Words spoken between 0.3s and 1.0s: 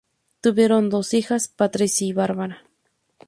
Tuvieron